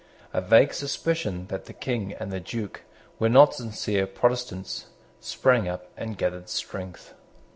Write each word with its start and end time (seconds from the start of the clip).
A 0.33 0.41
vague 0.41 0.73
suspicion 0.73 1.45
that 1.49 1.65
the 1.65 1.73
King 1.73 2.13
and 2.13 2.31
the 2.31 2.39
Duke 2.39 2.81
were 3.19 3.29
not 3.29 3.53
sincere 3.53 4.07
Protestants 4.07 4.87
sprang 5.19 5.67
up 5.69 5.91
and 5.95 6.17
gathered 6.17 6.49
strength. 6.49 7.13